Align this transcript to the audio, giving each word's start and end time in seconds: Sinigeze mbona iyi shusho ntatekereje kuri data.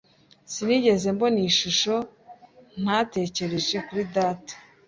Sinigeze 0.53 1.07
mbona 1.15 1.37
iyi 1.41 1.51
shusho 1.59 1.95
ntatekereje 2.81 3.77
kuri 3.87 4.03
data. 4.15 4.53